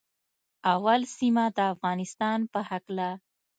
[0.73, 3.09] اول سیمه د افغانستان په هکله